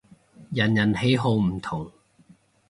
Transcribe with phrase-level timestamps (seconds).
[0.49, 1.91] 人人喜好唔同